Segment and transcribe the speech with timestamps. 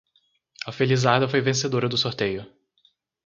[0.65, 2.43] A felizarda foi vencedora do sorteio